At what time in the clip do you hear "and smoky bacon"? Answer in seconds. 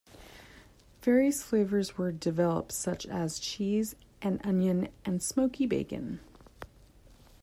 5.05-6.19